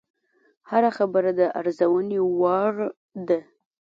هره 0.69 0.89
خبره 0.97 1.31
د 1.39 1.41
ارزونې 1.59 2.19
وړ 2.41 2.75
ده 3.27 3.39